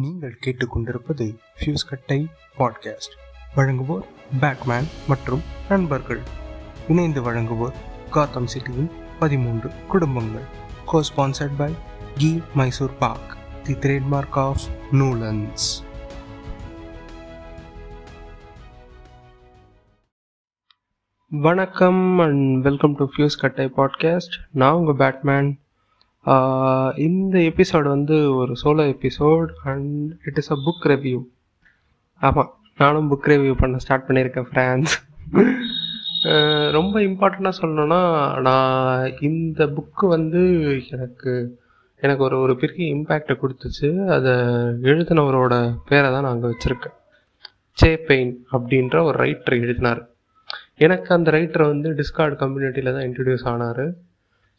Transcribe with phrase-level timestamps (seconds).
[0.00, 2.26] நீங்கள் கேட்டுக்கொண்டிருப்பது ஃபியூஸ் கட்டை
[2.58, 3.14] பாட்காஸ்ட்
[3.56, 4.04] வழங்குவோர்
[4.40, 6.20] பேட்மேன் மற்றும் நண்பர்கள்.
[6.88, 7.74] இணைந்து வழங்குவோர்
[8.10, 10.42] காத்தம் சிட்டியின் பதிமூன்று குடும்பங்கள்.
[10.86, 11.74] கோ sponsored by
[12.16, 14.60] Ki Mysore Pak the trademark of
[14.92, 15.84] நூலன்ஸ்
[21.28, 25.60] வணக்கம் அண்ட் வெல்கம் டு ஃபியூஸ் கட்டை பாட்காஸ்ட் நான் உங்கள் பேட்மேன்
[26.96, 31.20] இந்த எபிசோடு வந்து ஒரு solo episode and it is a book review
[32.22, 34.94] ஆமாம் நானும் புக் ரிவ்யூ பண்ண ஸ்டார்ட் பண்ணியிருக்கேன் ஃப்ரான்ஸ்
[36.76, 38.00] ரொம்ப இம்பார்ட்டண்ட்டாக சொல்லணும்னா
[38.46, 40.42] நான் இந்த புக்கு வந்து
[40.90, 41.32] எனக்கு
[42.02, 43.88] எனக்கு ஒரு ஒரு பெரிய இம்பேக்டை கொடுத்துச்சு.
[44.16, 44.32] அதை
[44.90, 45.54] எழுதினவரோட
[45.88, 46.96] பேரை தான் நான் அங்கே வச்சுருக்கேன்.
[47.78, 50.00] சே பெயின் அப்படின்ற ஒரு ரைட்டர் எழுதினார்.
[50.76, 53.84] எனக்கு அந்த ரைட்டர் வந்து டிஸ்கார்ட் கம்யூனிட்டியில் தான் இன்ட்ரடியூஸ் ஆனார்.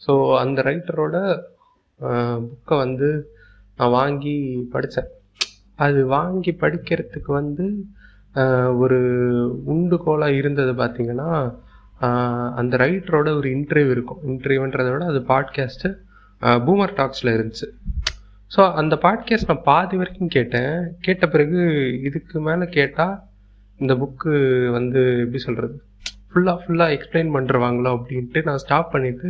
[0.05, 1.15] ஸோ அந்த ரைட்டரோட
[2.49, 3.09] புக்கை வந்து
[3.77, 4.35] நான் வாங்கி
[4.73, 5.09] படித்தேன்
[5.85, 7.65] அது வாங்கி படிக்கிறதுக்கு வந்து
[8.83, 8.99] ஒரு
[9.73, 11.29] உண்டுகோலாக இருந்தது பார்த்திங்கன்னா
[12.59, 14.21] அந்த ரைட்டரோட ஒரு இன்டர்வியூ இருக்கும்.
[14.31, 15.89] இன்டர்வியூன்றதை விட அது பாட்காஸ்ட்டு
[16.65, 17.67] பூமர் டாக்ஸில் இருந்துச்சு.
[18.51, 20.75] ஸோ அந்த பாட்காஸ்ட் நான் பாதி வரைக்கும் கேட்டேன்.
[21.05, 21.59] கேட்ட பிறகு
[22.07, 23.15] இதுக்கு மேலே கேட்டால்
[23.79, 24.33] இந்த புக்கு
[24.77, 25.77] வந்து எப்படி சொல்கிறது
[26.31, 29.29] ஃபுல்லாக ஃபுல்லாக எக்ஸ்பிளைன் பண்ணுறவாங்களோ அப்படின்ட்டு நான் ஸ்டாப் பண்ணிவிட்டு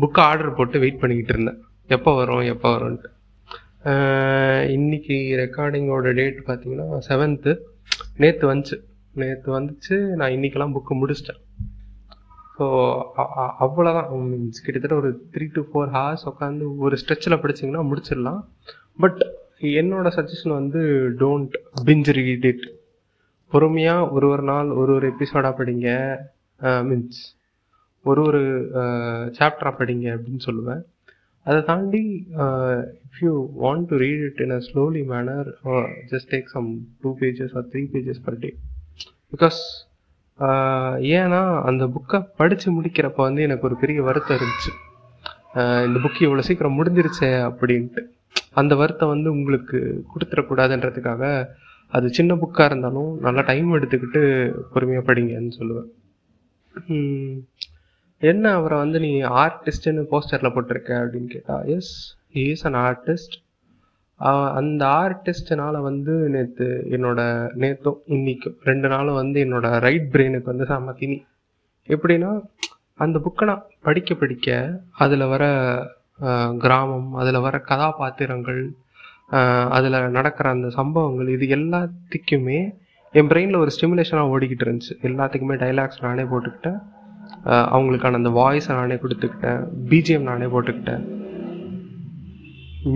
[0.00, 1.58] புக்கை ஆர்டர் போட்டு வெயிட் பண்ணிக்கிட்டு இருந்தேன்.
[1.96, 3.10] எப்போ வரும் எப்போ வரும்ன்ட்டு.
[4.76, 7.52] இன்னைக்கு ரெக்கார்டிங்கோட டேட் பார்த்தீங்கன்னா செவன்த்து
[8.22, 8.76] நேற்று வந்துச்சு.
[9.20, 11.40] நேற்று வந்துச்சு நான் இன்னைக்கெல்லாம் புக்கு முடிச்சிட்டேன்.
[12.56, 12.66] ஸோ
[13.64, 18.40] அவ்வளோதான் மீன்ஸ் கிட்டத்தட்ட ஒரு த்ரீ டு ஃபோர் ஹவர்ஸ் உட்காந்து ஒரு ஸ்ட்ரெச்சில் படிச்சிங்கன்னா முடிச்சிடலாம்.
[19.02, 19.20] பட்
[19.80, 20.80] என்னோட சஜஷன் வந்து
[21.22, 21.56] டோன்ட்
[21.88, 22.64] பிஞ்ச் ரீட் இட்
[23.52, 25.88] பொறுமையாக ஒரு ஒரு நாள் ஒரு ஒரு எபிசோடாக படிங்க.
[26.90, 27.20] மீன்ஸ்
[28.10, 28.42] ஒரு ஒரு
[29.38, 30.82] சாப்டராக படிங்க அப்படின்னு சொல்லுவேன்.
[31.46, 32.02] அதை தாண்டி
[33.06, 35.48] if you want to read it in a slowly manner
[36.12, 36.68] just take some
[37.02, 38.50] two pages or three pages per day
[39.34, 39.60] because
[41.16, 44.72] ஏன்னா அந்த புக்கை படித்து முடிக்கிறப்ப வந்து எனக்கு ஒரு பெரிய வருத்தம் இருந்துச்சு.
[45.86, 48.02] இந்த புக்கு இவ்வளோ சீக்கிரம் முடிஞ்சிருச்சே அப்படின்ட்டு.
[48.60, 49.78] அந்த வருத்தம் வந்து உங்களுக்கு
[50.12, 51.22] கொடுத்துடக்கூடாதுன்றதுக்காக
[51.92, 54.22] அது சின்ன புக்காக இருந்தாலும் நல்லா டைம் எடுத்துக்கிட்டு
[54.74, 55.90] பொறுமையாக படிங்கன்னு சொல்லுவேன்.
[58.22, 59.12] என்ன அவரை வந்து நீ
[59.44, 61.92] ஆர்டிஸ்ட்னு போஸ்டரில் போட்டிருக்க அப்படின்னு கேட்டால் எஸ்
[62.42, 63.34] இஸ் அன் ஆர்டிஸ்ட்
[64.58, 67.20] அந்த ஆர்டிஸ்ட்னால வந்து நேற்று என்னோட
[67.62, 71.18] நேற்றும் இன்னைக்கும் ரெண்டு நாளும் வந்து என்னோட ரைட் பிரெயினுக்கு வந்து செம்ம திணி
[71.88, 72.30] எப்படின்னா
[72.94, 74.56] அந்த புக்கை நான் படிக்க படிக்க
[75.04, 75.44] அதில் வர
[76.58, 78.62] கிராமம் அதில் வர கதாபாத்திரங்கள்
[79.76, 82.60] அதில் நடக்கிற அந்த சம்பவங்கள் இது எல்லாத்துக்குமே
[83.14, 84.94] என் பிரெயினில் ஒரு ஸ்டிமுலேஷனாக ஓடிக்கிட்டு இருந்துச்சு.
[85.08, 86.78] எல்லாத்துக்குமே டைலாக்ஸ் நானே போட்டுக்கிட்டேன்.
[87.44, 89.62] அவங்களுக்கான அந்த வாய்ஸை நானே கொடுத்துக்கிட்டேன்.
[89.90, 91.04] பிஜிஎம் நானே போட்டுக்கிட்டேன்.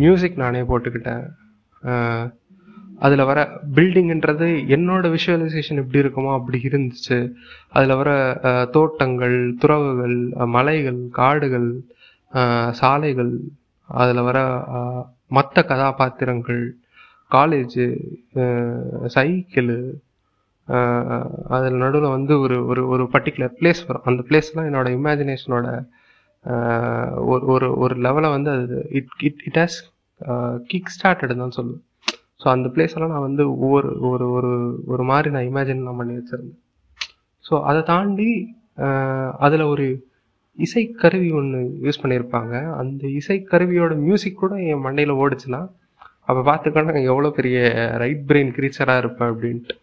[0.00, 1.26] மியூசிக் நானே போட்டுக்கிட்டேன்.
[3.04, 3.40] அதில் வர
[3.74, 7.18] பில்டிங்ன்றது என்னோட விஷுவலைசேஷன் எப்படி இருக்குமோ அப்படி இருந்துச்சு.
[7.76, 8.10] அதில் வர
[8.72, 10.16] தோட்டங்கள் துறவுகள்
[10.56, 11.68] மலைகள் காடுகள்
[12.80, 13.32] சாலைகள்
[13.88, 14.38] அதில் வர
[15.36, 16.64] மற்ற கதாபாத்திரங்கள்
[17.30, 17.84] காலேஜு
[19.14, 19.78] சைக்கிளு
[21.56, 24.06] அதில் நடுவில் வந்து ஒரு ஒரு ஒரு பர்டிகுலர் பிளேஸ் வரும்.
[24.10, 25.66] அந்த பிளேஸ்லாம் என்னோட இமேஜினேஷனோட
[27.32, 29.78] ஒரு ஒரு ஒரு லெவலை வந்து அது it it it has
[30.70, 31.84] kick started தான் சொல்லுவேன்.
[32.42, 34.50] ஸோ அந்த பிளேஸ் எல்லாம் நான் வந்து ஒவ்வொரு ஒரு ஒரு
[34.92, 36.60] ஒரு மாதிரி நான் இமேஜின் நான் பண்ணி வச்சுருந்தேன்.
[37.44, 38.28] ஸோ அதை தாண்டி
[39.46, 39.86] அதில் ஒரு
[40.58, 42.54] இசைக்கருவி ஒன்று யூஸ் பண்ணியிருப்பாங்க.
[42.80, 45.62] அந்த இசைக்கருவியோட மியூசிக் கூட என் மண்டையில் ஓடுச்சுன்னா
[46.28, 47.58] அப்போ பார்த்துக்கோன்னா எவ்வளோ பெரிய
[48.02, 49.74] ரைட் பிரெயின் க்ரீச்சராக இருப்பேன் அப்படின்ட்டு.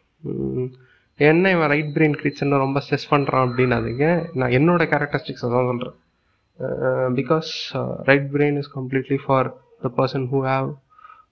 [1.20, 4.06] என்ன இவன் ரைட் பிரெயின் க்ரீச்சர்னு ரொம்ப ஸ்ட்ரெஸ் பண்ணுறான் அப்படின்னாதீங்க.
[4.40, 5.98] நான் என்னோட கேரக்டரிஸ்டிக்ஸை தான் சொல்கிறேன்
[7.20, 7.50] because
[8.10, 9.50] right brain is completely for
[9.86, 10.70] the person who have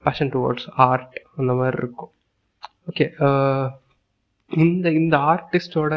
[0.05, 2.11] passion towards art அந்த மாதிரி இருக்கும்.
[2.89, 3.05] ஓகே
[4.65, 5.93] இந்த இந்த ஆர்டிஸ்டோட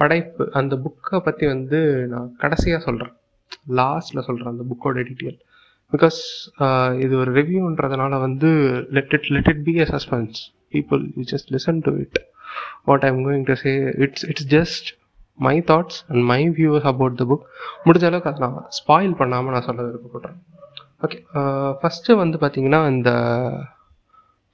[0.00, 1.78] படைப்பு அந்த புக்கை பற்றி வந்து
[2.12, 3.14] நான் கடைசியாக சொல்கிறேன்
[3.80, 5.38] லாஸ்ட்டில் சொல்கிறேன் அந்த புக்கோட டீட்டெயில்
[5.92, 6.18] பிகாஸ்
[7.04, 8.48] இது ஒரு ரிவ்யூன்றதுனால வந்து
[8.96, 10.38] let it let it be a suspense
[10.72, 12.18] people you just listen to it
[12.84, 13.72] what I'm going to say
[14.06, 14.88] it's it's just
[15.38, 17.46] my thoughts and my views about the book
[17.84, 20.38] முடிஞ்ச அளவுக்கு அதை நான் spoil பண்ணாமல் நான் சொல்ல விருப்பப்படுறேன்
[21.02, 21.18] ஓகே
[21.80, 23.10] ஃபஸ்ட்டு வந்து பார்த்தீங்கன்னா இந்த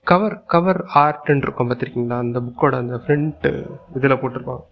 [0.06, 3.50] கவர் கவர் ஆர்ட்ன்னு இருக்கும் பார்த்துருக்கீங்களா அந்த புக்கோட அந்த ஃப்ரண்ட்டு
[3.94, 4.64] இதில் போட்டிருப்பாங்க.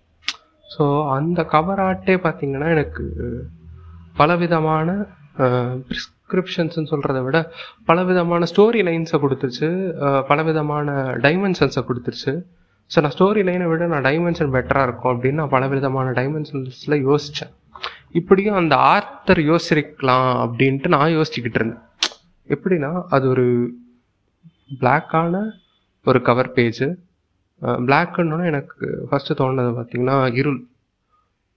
[0.71, 3.05] ஸோ அந்த கவர் ஆர்ட்டே பார்த்தீங்கன்னா எனக்கு
[4.17, 4.89] பலவிதமான
[5.39, 5.71] uh,
[6.31, 7.39] டிஸ்கிரிப்ஷன்ஸ்னு சொல்கிறத விட
[7.89, 9.69] பலவிதமான ஸ்டோரி லைன்ஸை கொடுத்துருச்சு
[10.31, 10.91] பலவிதமான
[11.27, 12.33] டைமென்ஷன்ஸை கொடுத்துருச்சு
[12.91, 17.53] ஸோ நான் ஸ்டோரி லைனை விட நான் டைமென்ஷன் பெட்டராக இருக்கும் அப்படின்னு நான் பலவிதமான டைமென்ஷன்ஸில் யோசித்தேன்
[18.19, 21.85] இப்படியும் அந்த ஆர்த்தர் யோசிக்கலாம் அப்படின்ட்டு நான் யோசிச்சுக்கிட்டு இருந்தேன்.
[22.55, 23.47] எப்படின்னா அது ஒரு
[24.81, 25.43] பிளாக்கான
[26.07, 26.89] ஒரு கவர் பேஜு
[27.87, 30.61] பிளாக்குன்னு எனக்கு ஃபஸ்ட்டு தோணுனது பார்த்திங்கன்னா இருள்.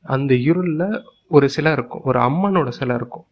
[0.05, 0.87] அந்த இருளில்
[1.35, 2.03] ஒரு சிலை இருக்கும்.
[2.09, 3.25] ஒரு அம்மனோட சிலை இருக்கும்.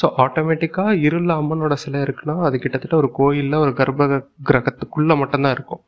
[0.00, 4.06] ஸோ ஆட்டோமேட்டிக்காக இருளில் அம்மனோட சிலை இருக்குன்னா அது கிட்டத்தட்ட ஒரு கோயிலில் ஒரு கர்ப்ப
[4.50, 5.82] கிரகத்துக்குள்ளே மட்டும்தான் இருக்கும்.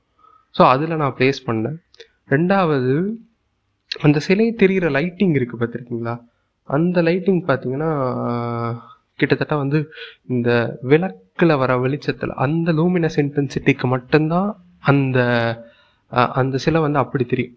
[0.55, 1.79] ஸோ அதில் நான் ப்ளேஸ் பண்ணேன்.
[2.35, 2.93] ரெண்டாவது
[3.91, 6.15] அந்த சிலை தெரிகிற லைட்டிங் இருக்குது பார்த்துருக்கீங்களா?
[6.69, 7.91] அந்த லைட்டிங் பார்த்தீங்கன்னா
[9.21, 9.79] கிட்டத்தட்ட வந்து
[10.35, 10.51] இந்த
[10.91, 14.51] விளக்கில் வர வெளிச்சத்தில் அந்த லூமினஸ் இன்டென்சிட்டிக்கு மட்டும்தான்
[14.91, 15.19] அந்த
[16.41, 17.57] அந்த சிலை வந்து அப்படி தெரியும்.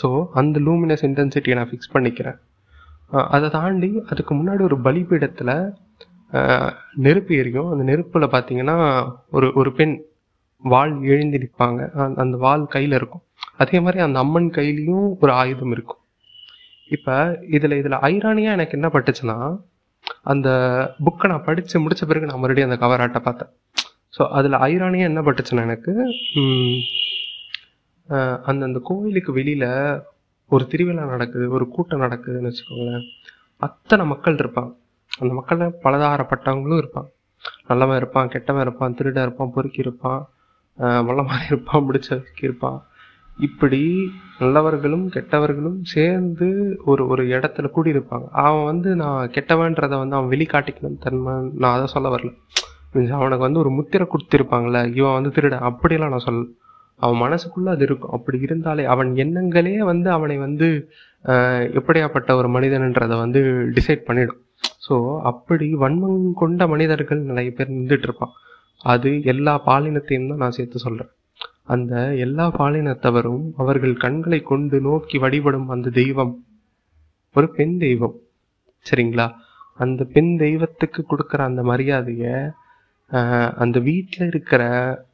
[0.00, 0.08] ஸோ
[0.40, 2.38] அந்த லூமினஸ் இன்டென்சிட்டியை நான் ஃபிக்ஸ் பண்ணிக்கிறேன்.
[3.10, 5.72] அதை தாண்டி அதுக்கு முன்னாடி ஒரு பலிபீடத்தில்
[6.94, 7.70] நெருப்பு எரியும்.
[7.70, 10.02] அந்த நெருப்பில் பார்த்தீங்கன்னா ஒரு ஒரு பெண்
[10.58, 13.22] வாள் எழுந்தி நிற்பாங்க அந்த- அந்த வாள் கையில் இருக்கும்.
[13.56, 15.98] அதே மாதிரி அந்த அம்மன் கையிலையும் ஒரு ஆயுதம் இருக்கும்.
[16.88, 19.60] இப்போ இதில் இதில் ஐரானியாக எனக்கு என்ன பட்டுச்சுன்னா
[20.22, 20.50] அந்த
[21.04, 23.48] புக்கை நான் படித்து முடித்த பிறகு நான் மறுபடியும் அந்த கவர் ஆட்டை பார்த்தேன்.
[24.18, 25.94] ஸோ அதில் ஐரானியாக என்ன பட்டுச்சுன்னா எனக்கு
[28.42, 30.00] அந்த அந்த கோயிலுக்கு வெளியில்
[30.50, 33.06] ஒரு திருவிழா நடக்குது ஒரு கூட்டம் நடக்குதுன்னு வச்சுக்கோங்களேன்.
[33.62, 34.72] அத்தனை மக்கள் இருப்பாங்க.
[35.12, 37.10] அந்த மக்களில் பலதாரப்பட்டவங்களும் இருப்பாங்க.
[37.66, 40.20] நல்லவன் இருப்பான் கெட்டவன் இருப்பான் திருடன் இருப்பான் பொறுக்கி இருப்பான்
[40.78, 42.10] அஹ், மாதிரி இருப்பான் முடிச்ச
[42.42, 42.78] இருப்பான்.
[43.38, 43.80] இப்படி
[44.38, 46.46] நல்லவர்களும் கெட்டவர்களும் சேர்ந்து
[46.84, 48.28] ஒரு ஒரு இடத்துல கூடியிருப்பாங்க.
[48.40, 52.32] அவன் வந்து நான் கெட்டவன்றதை வந்து அவன் வெளிக்காட்டிக்கணும் தன்மை நான் அதை சொல்ல வரல.
[53.12, 56.42] அவனுக்கு வந்து ஒரு முத்திரை கொடுத்துருப்பாங்கல்ல இவன் வந்து திருட அப்படியெல்லாம் நான் சொல்ல
[57.04, 58.14] அவன் மனசுக்குள்ள அது இருக்கும்.
[58.16, 60.68] அப்படி இருந்தாலே அவன் எண்ணங்களே வந்து அவனை வந்து
[61.78, 63.40] எப்படியாப்பட்ட ஒரு மனிதன்ன்றதை வந்து
[63.76, 64.40] டிசைட் பண்ணிடும்.
[64.86, 64.94] ஸோ
[65.30, 68.34] அப்படி வன்மம் கொண்ட மனிதர்கள் நிறைய பேர் நின்றுட்டு இருப்பான்.
[68.92, 71.12] அது எல்லா பாலினத்தையும் தான் நான் சேர்த்து சொல்றேன்.
[71.74, 71.94] அந்த
[72.24, 76.34] எல்லா பாலினத்தவரும் அவர்கள் கண்களை கொண்டு நோக்கி வழிபடும் அந்த தெய்வம்
[77.36, 78.16] ஒரு பெண் தெய்வம்.
[78.86, 79.26] சரிங்களா?
[79.84, 82.34] அந்த பெண் தெய்வத்துக்கு கொடுக்குற அந்த மரியாதையை
[83.62, 84.62] அந்த வீட்டில் இருக்கிற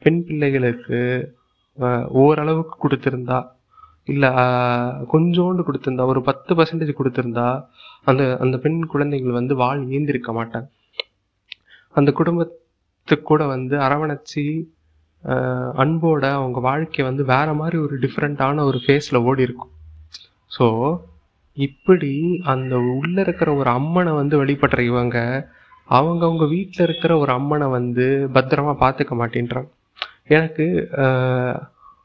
[0.03, 0.99] பெண் பிள்ளைகளுக்கு
[2.21, 3.39] ஓரளவுக்கு கொடுத்துருந்தா
[4.07, 4.29] இல்லை
[5.09, 7.47] கொஞ்சோண்டு கொடுத்துருந்தா ஒரு பத்து பர்சன்டேஜ் கொடுத்துருந்தா
[8.05, 10.67] அந்த அந்த பெண் குழந்தைகள் வந்து வாழ் ஏந்திருக்க மாட்டாங்க.
[11.95, 14.43] அந்த குடும்பத்துக்கு கூட வந்து அரவணைச்சி
[15.23, 19.71] ஆஹ், அன்போட அவங்க வாழ்க்கை வந்து வேற மாதிரி ஒரு டிஃப்ரெண்ட்டான ஒரு ஃபேஸில் ஓடி இருக்கும்.
[20.51, 20.65] ஸோ
[21.57, 22.11] இப்படி
[22.53, 25.17] அந்த உள்ள இருக்கிற ஒரு அம்மனை வந்து வழிபடுற இவங்க
[25.89, 29.69] அவங்கவுங்க வீட்டில் இருக்கிற ஒரு அம்மனை வந்து பத்திரமா பார்த்துக்க மாட்டேன்றாங்க.
[30.29, 30.65] எனக்கு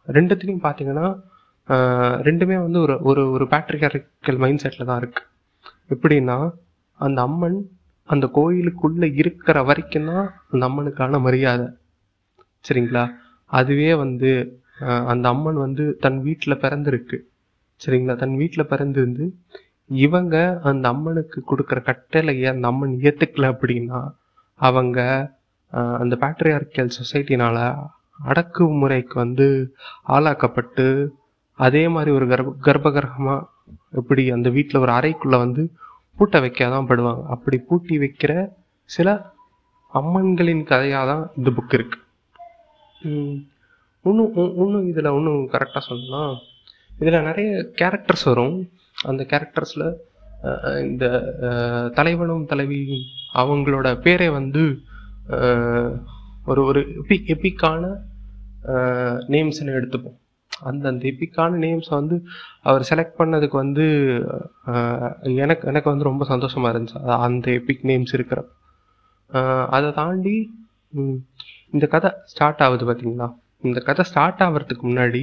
[0.08, 1.06] ரெண்டுத்துலையும் பார்த்தீங்கன்னா
[2.20, 5.28] ரெண்டுமே வந்து ஒரு ஒரு ஒரு பேட்ரிகாரிக்கல் மைண்ட் செட்டில் தான் இருக்குது
[5.90, 6.36] எப்படின்னா
[7.00, 7.58] அந்த அம்மன்
[8.08, 11.66] அந்த கோயிலுக்குள்ளே இருக்கிற வரைக்கும் தான் அந்த அம்மனுக்கான மரியாதை.
[12.64, 13.04] சரிங்களா?
[13.50, 14.30] அதுவே வந்து
[15.06, 17.18] அந்த அம்மன் வந்து தன் வீட்டில் பிறந்திருக்கு.
[17.80, 18.14] சரிங்களா?
[18.16, 19.26] தன் வீட்டில் பிறந்திருந்து
[19.90, 24.00] இவங்க அந்த அம்மனுக்கு கொடுக்குற கட்டளையை அந்த அம்மன் ஏற்றுக்கல அப்படின்னா
[24.60, 24.98] அவங்க
[26.00, 27.58] அந்த பேட்ரியார்கியல் சொசைட்டினால
[28.18, 29.46] அடக்குமுறைக்கு வந்து
[30.16, 30.86] ஆளாக்கப்பட்டு
[31.58, 33.48] அதே மாதிரி ஒரு கர்ப்ப கர்ப்பகிரகமாக
[34.00, 35.62] எப்படி அந்த வீட்டில் ஒரு அறைக்குள்ளே வந்து
[36.16, 37.22] பூட்ட வைக்க தான் படுவாங்க.
[37.34, 38.32] அப்படி பூட்டி வைக்கிற
[38.90, 39.08] சில
[39.92, 41.98] அம்மன்களின் கதையாக தான் இந்த புக் இருக்கு.
[44.04, 44.32] இன்னும்
[44.62, 46.32] இன்னும் இதில் இன்னும் கரெக்டாக சொல்லலாம்
[47.00, 47.50] இதில் நிறைய
[47.80, 48.56] கேரக்டர்ஸ் வரும்.
[49.10, 49.86] அந்த கேரக்டர்ஸில்
[50.88, 51.04] இந்த
[51.98, 53.04] தலைவனும் தலைவியும்
[53.42, 54.62] அவங்களோட பேரை வந்து
[56.50, 57.82] ஒரு ஒரு எபி எப்பிக்கான
[59.34, 60.18] நேம்ஸ்ன்னு எடுத்துப்போம்.
[60.70, 62.16] அந்த அந்த எப்பிக்கான நேம்ஸை வந்து
[62.68, 63.84] அவர் செலக்ட் பண்ணதுக்கு வந்து
[65.42, 66.98] எனக்கு எனக்கு வந்து ரொம்ப சந்தோஷமாக இருந்துச்சு.
[67.04, 68.40] அது அந்த எபிக் நேம்ஸ் இருக்கிற
[69.76, 70.36] அதை தாண்டி
[71.74, 73.28] இந்த கதை ஸ்டார்ட் ஆகுது பார்த்தீங்களா
[73.68, 75.22] இந்த கதை ஸ்டார்ட் ஆகிறதுக்கு முன்னாடி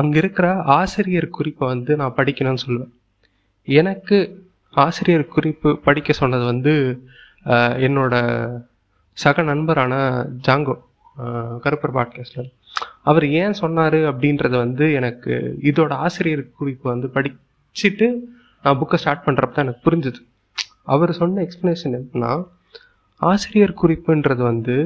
[0.00, 0.46] அங்கே இருக்கிற
[0.78, 2.92] ஆசிரியர் குறிப்பை வந்து நான் படிக்கணும்னு சொல்லுவேன்.
[3.68, 4.16] எனக்கு
[4.74, 6.74] ஆசிரியர் குறிப்பு படிக்க சொன்னது வந்து
[7.86, 8.14] என்னோட
[9.22, 9.94] சக நண்பரான
[10.46, 10.74] ஜாங்கோ
[11.64, 12.48] கருப்பர் பாட்காஸ்டில்.
[13.02, 15.32] அவர் ஏன் சொன்னார் அப்படின்றத வந்து எனக்கு
[15.70, 18.08] இதோட ஆசிரியர் குறிப்பு வந்து படிச்சுட்டு
[18.64, 20.20] நான் புக்கை ஸ்டார்ட் பண்ணுறப்ப தான் எனக்கு புரிஞ்சுது.
[20.94, 22.32] அவர் சொன்ன எக்ஸ்ப்ளனேஷன் என்னன்னா
[23.20, 24.76] ஆசிரியர் குறிப்புன்றது வந்து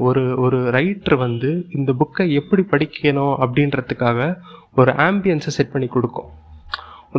[0.00, 4.28] ஒரு ஒரு ரைட்டர் வந்து இந்த புக்கை எப்படி படிக்கணும் அப்படின்றதுக்காக
[4.74, 6.28] ஒரு ஆம்பியன்ஸை செட் பண்ணி கொடுக்கும்.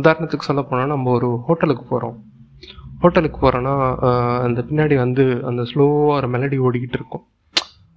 [0.00, 2.16] உதாரணத்துக்கு சொல்ல போனால் நம்ம ஒரு ஹோட்டலுக்கு போகிறோம்
[3.02, 3.74] ஹோட்டலுக்கு போகிறேன்னா
[4.46, 7.24] அந்த பின்னாடி வந்து அந்த ஸ்லோவாக ஒரு மெலடி ஓடிக்கிட்டு இருக்கும்.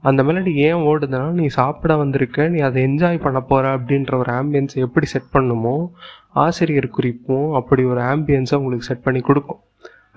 [0.10, 4.80] அந்த மெலடி ஏன் ஓடுதுன்னா நீ சாப்பிட வந்திருக்க நீ அதை என்ஜாய் பண்ண போகிற அப்படின்ற ஒரு ஆம்பியன்ஸை
[4.88, 5.76] எப்படி செட் பண்ணுமோ
[6.46, 9.62] ஆசிரியர் குறிப்பும் அப்படி ஒரு ஆம்பியன்ஸை உங்களுக்கு செட் பண்ணி கொடுக்கும்.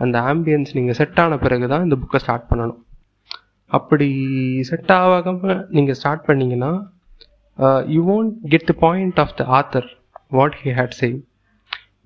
[0.05, 2.81] அந்த ஆம்பியன்ஸ் நீங்கள் செட் ஆன பிறகு தான் இந்த புக்கை ஸ்டார்ட் பண்ணணும்.
[3.76, 4.09] அப்படி
[4.71, 6.73] செட் ஆகாமல் நீங்கள் ஸ்டார்ட் பண்ணிங்கன்னா
[7.95, 9.88] you won't get the point of the author
[10.38, 11.16] what he had saved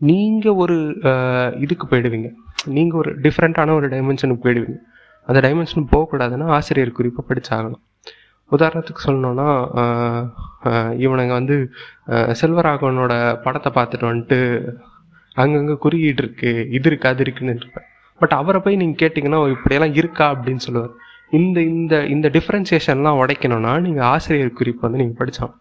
[0.08, 0.76] நீங்கள் ஒரு
[1.64, 2.28] இதுக்கு போயிடுவீங்க.
[2.76, 4.78] நீங்கள் ஒரு டிஃப்ரெண்ட்டான ஒரு டைமென்ஷனுக்கு போயிடுவீங்க.
[5.28, 7.82] அந்த டைமென்ஷன் போகக்கூடாதுன்னா ஆசிரியர் குறிப்பை படித்தாகணும்
[8.52, 9.48] உதாரணத்துக்கு சொல்லணும்னா
[11.04, 11.56] இவனுங்க வந்து
[12.40, 13.12] செல்வராகவனோட
[13.44, 14.38] படத்தை பார்த்துட்டு வந்துட்டு
[15.42, 17.86] அங்கங்கே குறியீடு இருக்கு இது இருக்கு அது இருக்குன்னு இருப்பேன்
[18.20, 20.94] பட் அவரை போய் நீங்கள் கேட்டிங்கன்னா இப்படியெல்லாம் இருக்கா அப்படின்னு சொல்லுவார்.
[21.38, 25.52] இந்த இந்த இந்த டிஃப்ரென்சியேஷன்லாம் உடைக்கணும்னா நீங்கள் ஆசிரியர் குறிப்பு வந்து நீங்கள் படித்தான்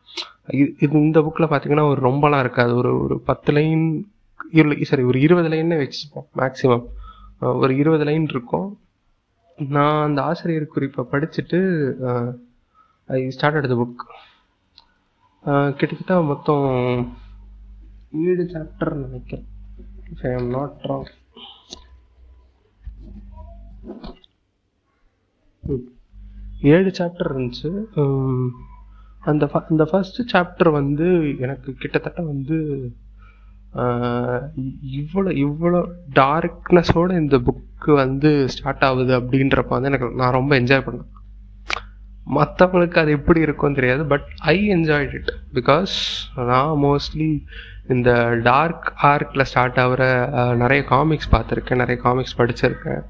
[0.84, 2.72] இது இந்த புக்கில் பார்த்தீங்கன்னா ஒரு ரொம்பலாம் இருக்காது.
[2.82, 3.86] ஒரு ஒரு பத்து லைன்
[4.90, 6.86] சரி ஒரு இருபது லைன்னு வச்சுப்போம் மேக்ஸிமம்
[7.64, 8.70] ஒரு இருபது லைன் இருக்கும்.
[9.58, 11.60] நான் அந்த ஆசிரியர் குறிப்பை படிச்சுட்டு
[13.18, 14.04] ஐ ஸ்டார்ட் த புக்
[15.78, 16.68] கிட்டத்தட்ட மொத்தம்
[18.26, 19.48] ஏழு சாப்டர் நினைக்கிறேன்.
[20.12, 21.10] If I am not wrong
[26.74, 27.72] ஏழு சாப்டர் இருந்துச்சு.
[29.30, 31.08] அந்த அந்த ஃபஸ்ட்டு சாப்டர் வந்து
[31.46, 32.58] எனக்கு கிட்டத்தட்ட வந்து
[35.00, 35.80] இவ்வளோ இவ்வளோ
[36.20, 41.10] டார்க்னஸோட இந்த புக்கு வந்து ஸ்டார்ட் ஆகுது அப்படின்றப்ப வந்து எனக்கு நான் ரொம்ப என்ஜாய் பண்ணேன்.
[42.38, 45.94] மற்றவங்களுக்கு அது எப்படி இருக்கும்னு தெரியாது but I enjoyed it because
[46.50, 47.30] நான் மோஸ்ட்லி
[47.94, 48.10] இந்த
[48.50, 50.04] டார்க் ஆர்க்கில் ஸ்டார்ட் ஆகிற
[50.64, 53.02] நிறைய காமிக்ஸ் பார்த்துருக்கேன் நிறைய காமிக்ஸ் படிச்சிருக்கேன்.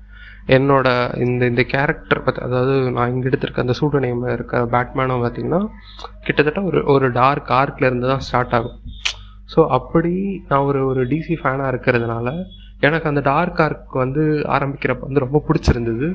[0.57, 0.87] என்னோட
[1.23, 5.61] இந்த இந்த கேரக்டர் பற்றி அதாவது நான் இங்கே எடுத்திருக்க அந்த சூடு நேமில் இருக்க பேட்மேனும் பார்த்தீங்கன்னா
[6.27, 8.79] கிட்டத்தட்ட ஒரு ஒரு டார்க் ஆர்க்கில் இருந்து தான் ஸ்டார்ட் ஆகும்.
[9.53, 10.13] ஸோ அப்படி
[10.49, 12.27] நான் ஒரு ஒரு டிசி ஃபேனாக இருக்கிறதுனால
[12.87, 14.23] எனக்கு அந்த டார்க் ஆர்க் வந்து
[14.55, 16.07] ஆரம்பிக்கிறப்ப வந்து ரொம்ப பிடிச்சிருந்தது.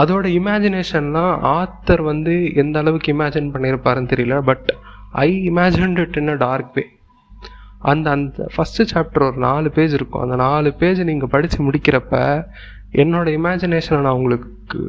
[0.00, 4.68] அதோட இமேஜினேஷன்லாம் ஆத்தர் வந்து எந்த அளவுக்கு இமேஜின் பண்ணியிருப்பாருன்னு தெரியல but
[5.24, 6.84] I imagined it in a dark way
[7.90, 10.22] அந்த அந்த ஃபஸ்ட்டு சாப்டர் ஒரு நாலு பேஜ் இருக்கும்.
[10.24, 12.16] அந்த நாலு பேஜ் நீங்கள் படித்து முடிக்கிறப்ப
[12.92, 14.48] என்னோட இமேஜினேஷனை நான் உங்களுக்கு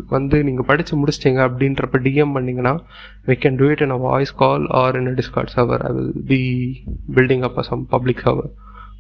[0.10, 2.74] வந்து நீங்கள் படித்து முடிச்சிட்டிங்க அப்படின்றப்ப டிஎம் பண்ணிங்கன்னா
[3.27, 6.13] we can do it in a voice call or in a Discord server I will
[6.27, 6.39] be
[7.15, 8.51] building up some public server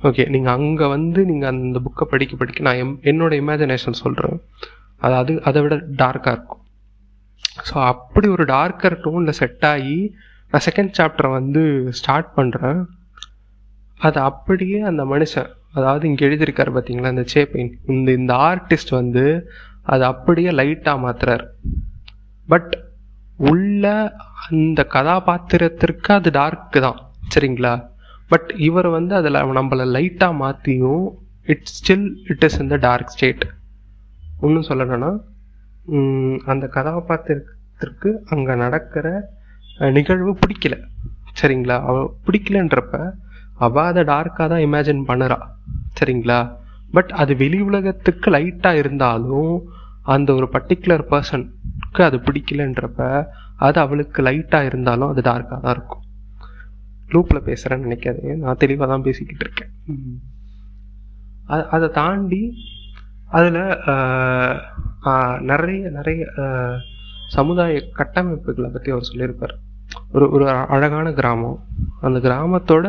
[0.03, 4.37] okay நீங்கள் அங்கே வந்து நீங்கள் அந்த புக்கை படிக்க படிக்க நான் எம் என்னோட இமேஜினேஷன் சொல்கிறேன்
[5.01, 6.61] அது அது அதை விட டார்க்காக இருக்கும்.
[7.67, 9.97] ஸோ அப்படி ஒரு டார்க்கர் டோனில் செட் ஆகி
[10.51, 12.79] நான் செகண்ட் சாப்டரை வந்து ஸ்டார்ட் பண்ணுறேன்
[13.99, 19.23] அது அப்படியே அந்த மனுஷன் அதாவது இங்கே எழுதியிருக்காரு பார்த்தீங்களா இந்த சேப்பைன் இந்த இந்த ஆர்டிஸ்ட் வந்து
[19.85, 21.43] அது அப்படியே லைட்டாக மாத்துறார்.
[22.47, 22.71] பட்
[23.47, 23.85] உள்ள
[24.47, 26.99] அந்த கதாபாத்திரத்திற்கு அது டார்க்கு தான்
[27.33, 27.73] சரிங்களா?
[28.31, 31.03] பட் இவர் வந்து அதில் நம்மளை லைட்டாக மாற்றியும்
[31.47, 33.43] இட்ஸ் ஸ்டில் இட் இஸ் இந்த டார்க் ஸ்டேட்
[34.45, 35.11] ஒன்றும் சொல்லணும்னா
[36.51, 39.07] அந்த கதாபாத்திரத்திற்கு அங்கே நடக்கிற
[39.97, 40.75] நிகழ்வு பிடிக்கல
[41.39, 41.77] சரிங்களா?
[41.87, 42.97] அவ பிடிக்கலன்றப்ப
[43.65, 45.37] அவள் அதை டார்க்காக தான் இமேஜின் பண்ணுறா.
[45.99, 46.39] சரிங்களா?
[46.95, 49.53] பட் அது வெளி உலகத்துக்கு லைட்டாக இருந்தாலும்
[50.15, 52.99] அந்த ஒரு பர்டிகுலர் பர்சனுக்கு அது பிடிக்கலன்றப்ப
[53.67, 56.03] அது அவளுக்கு லைட்டாக இருந்தாலும் அது டார்க்காக தான் இருக்கும்.
[57.13, 59.71] லூப்பில் பேசுகிறேன்னு நினைக்காது நான் தெளிவாக தான் பேசிக்கிட்டு இருக்கேன்.
[61.75, 62.41] அதை தாண்டி
[63.37, 63.59] அதில்
[65.51, 66.23] நிறைய நிறைய
[67.35, 69.55] சமுதாய கட்டமைப்புகளை பற்றி அவர் சொல்லியிருப்பார்.
[70.15, 71.57] ஒரு ஒரு அழகான கிராமம்.
[72.07, 72.87] அந்த கிராமத்தோட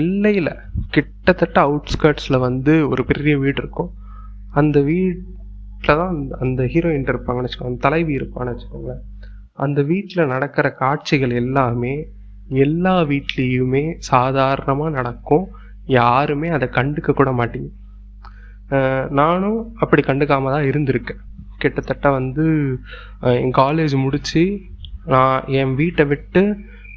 [0.00, 0.52] எல்லையில்
[0.94, 3.90] கிட்டத்தட்ட அவுட்ஸ்கர்ட்ஸில் வந்து ஒரு பெரிய வீடு இருக்கும்.
[4.60, 9.02] அந்த வீட்டில் தான் அந்த அந்த ஹீரோயின் இருப்பாங்கன்னு வச்சுக்கோங்க தலைவி இருப்பான்னு வச்சுக்கோங்களேன்.
[9.64, 11.94] அந்த வீட்டில் நடக்கிற காட்சிகள் எல்லாமே
[12.64, 15.46] எல்லா வீட்லேயுமே சாதாரணமாக நடக்கும்.
[16.00, 17.70] யாருமே அதை கண்டுக்க கூட மாட்டீங்க.
[19.20, 21.20] நானும் அப்படி கண்டுக்காம தான் இருந்திருக்கேன்.
[21.62, 22.44] கிட்டத்தட்ட வந்து
[23.42, 24.42] என் காலேஜ் முடித்து
[25.14, 26.42] நான் என் வீட்டை விட்டு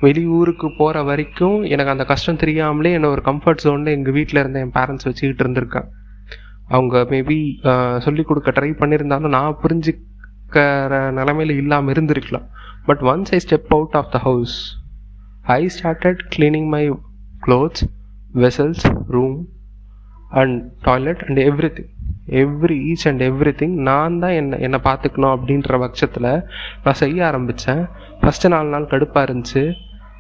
[0.04, 4.76] வெளியூருக்கு போகிற வரைக்கும் எனக்கு அந்த கஷ்டம் தெரியாமலே என்னை ஒரு கம்ஃபர்ட் ஜோனில் எங்கள் வீட்டில் இருந்த என்
[4.78, 5.88] பேரண்ட்ஸ் வச்சுக்கிட்டு இருந்திருக்கேன்
[6.74, 7.38] அவங்க மேபி
[8.06, 12.48] சொல்லி கொடுக்க ட்ரை பண்ணியிருந்தாலும் நான் புரிஞ்சுக்கிற நிலமையில இல்லாமல் இருந்திருக்கலாம்.
[12.88, 14.56] But once I step out of the house
[15.58, 16.84] I started cleaning my
[17.46, 17.84] clothes
[18.44, 19.38] vessels room
[20.42, 21.42] and toilet and
[21.78, 21.92] everything
[22.42, 23.22] every each and
[23.62, 26.32] everything நான் தான் என்னை என்னை பார்த்துக்கணும் அப்படின்ற பட்சத்தில்
[26.84, 27.84] நான் செய்ய ஆரம்பித்தேன்
[28.22, 29.64] ஃபஸ்ட்டு நாலு நாள் கடுப்பாக இருந்துச்சு.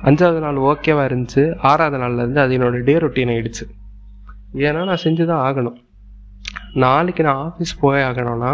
[0.08, 1.44] அஞ்சாவது நாள் ஓகேவா இருந்துச்சு.
[1.70, 3.65] ஆறாவது நாள்லேருந்து அது என்னோடய டே ரொட்டீன் ஆயிடுச்சு.
[4.68, 5.77] ஏன்னா நான் செஞ்சு தான் ஆகணும்.
[6.84, 8.53] நாளைக்கு நான் ஆஃபீஸ் போய் ஆகணும்னா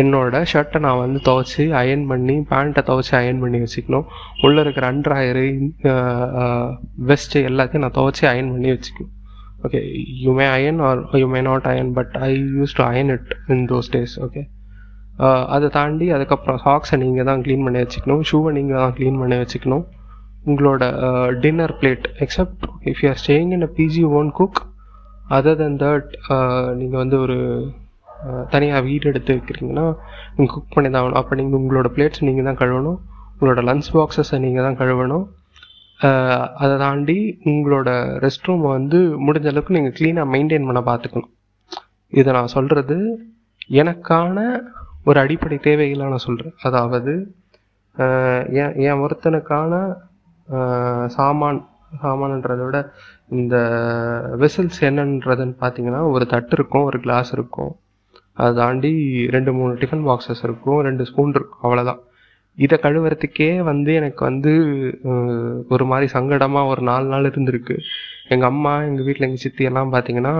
[0.00, 4.06] என்னோட ஷர்ட்டை நான் வந்து துவைச்சி அயன் பண்ணி பேண்ட்டை துவைச்சி அயன் பண்ணி வச்சுக்கணும்.
[4.46, 5.44] உள்ளே இருக்கிற அண்ட்ராயரு
[7.10, 9.12] வெஸ்ட்டு எல்லாத்தையும் நான் துவைச்சி அயன் பண்ணி வச்சுக்கணும்.
[9.66, 9.80] Okay
[10.24, 13.64] you may iron or you may not iron but I use to iron it in
[13.72, 14.42] those days okay
[15.54, 18.24] அதை தாண்டி அதுக்கப்புறம் சாக்ஸை நீங்கள் தான் க்ளீன் பண்ணி வச்சுக்கணும்.
[18.30, 19.84] ஷூவை நீங்கள் தான் க்ளீன் பண்ணி வச்சுக்கணும்.
[20.50, 20.82] உங்களோட
[21.44, 24.60] dinner plate except if you are staying in a PG own cook
[25.36, 26.10] other than that
[26.80, 27.38] நீங்கள் வந்து ஒரு
[28.52, 29.86] தனியாக வீடு எடுத்து வைக்கிறீங்கன்னா
[30.36, 31.18] நீங்கள் குக் பண்ணி தான் ஆகணும்.
[31.20, 32.98] அப்போ நீங்கள் உங்களோட பிளேட்ஸ் நீங்கள் தான் கழுவணும்.
[33.32, 35.26] உங்களோட லன்ச் பாக்ஸஸை நீங்கள் தான் கழுவணும்.
[36.62, 37.18] அதை தாண்டி
[37.50, 37.88] உங்களோட
[38.24, 41.32] ரெஸ்ட் ரூமை வந்து முடிஞ்ச அளவுக்கு நீங்கள் க்ளீனாக மெயின்டைன் பண்ண பார்த்துக்கணும்
[42.12, 42.96] இதை நான் சொல்கிறது
[43.82, 44.36] எனக்கான
[45.08, 47.12] ஒரு அடிப்படை தேவைகளை நான் சொல்கிறேன் அதாவது
[48.62, 49.72] என் என் ஒருத்தனுக்கான
[51.16, 51.60] சாமான்
[52.02, 52.78] சாமான்ன்றதை விட
[53.38, 53.56] இந்த
[54.42, 57.72] வெசல்ஸ் என்னன்றதுன்னு பார்த்தீங்கன்னா ஒரு தட்டு இருக்கும் ஒரு கிளாஸ் இருக்கும்.
[58.40, 58.92] அதை தாண்டி
[59.34, 62.00] ரெண்டு மூணு டிஃபன் பாக்ஸஸ் இருக்கும் ரெண்டு ஸ்பூன் இருக்கும் அவ்வளோதான்
[62.64, 64.52] இதை கழுவுறதுக்கே வந்து எனக்கு வந்து
[65.74, 67.76] ஒரு மாதிரி சங்கடமாக ஒரு நாலு நாள் இருந்திருக்கு.
[68.34, 70.34] எங்கள் அம்மா எங்கள் வீட்டில் எங்கள் சித்தி எல்லாம் பார்த்தீங்கன்னா